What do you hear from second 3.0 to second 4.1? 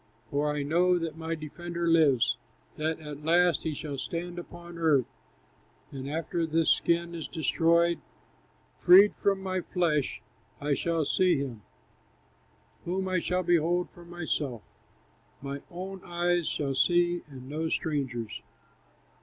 last he shall